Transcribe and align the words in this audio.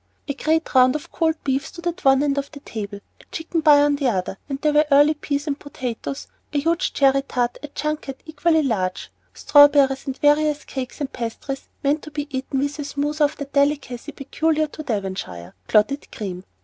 A 0.27 0.33
great 0.33 0.73
round 0.73 0.95
of 0.95 1.11
cold 1.11 1.35
beef 1.43 1.67
stood 1.67 1.85
at 1.85 2.03
one 2.03 2.23
end 2.23 2.39
of 2.39 2.49
the 2.49 2.59
table, 2.61 3.01
a 3.19 3.23
chicken 3.31 3.61
pie 3.61 3.85
at 3.85 3.97
the 3.97 4.07
other, 4.07 4.39
and 4.49 4.59
there 4.59 4.73
were 4.73 4.85
early 4.91 5.13
peas 5.13 5.45
and 5.45 5.59
potatoes, 5.59 6.25
a 6.53 6.59
huge 6.59 6.93
cherry 6.93 7.21
tart, 7.21 7.59
a 7.61 7.67
"junket" 7.67 8.19
equally 8.25 8.63
large, 8.63 9.11
strawberries, 9.35 10.07
and 10.07 10.17
various 10.17 10.65
cakes 10.65 11.01
and 11.01 11.13
pastries, 11.13 11.69
meant 11.83 12.01
to 12.01 12.09
be 12.09 12.27
eaten 12.35 12.57
with 12.61 12.79
a 12.79 12.83
smother 12.83 13.23
of 13.25 13.37
that 13.37 13.53
delicacy 13.53 14.11
peculiar 14.11 14.65
to 14.65 14.81
Devonshire, 14.81 15.53
clotted 15.67 16.11
cream. 16.11 16.45